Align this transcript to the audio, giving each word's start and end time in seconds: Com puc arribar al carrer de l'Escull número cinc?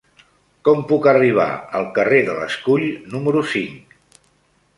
Com 0.69 0.79
puc 0.91 1.05
arribar 1.11 1.47
al 1.81 1.85
carrer 1.99 2.23
de 2.31 2.39
l'Escull 2.41 2.89
número 3.17 3.45
cinc? 3.53 3.97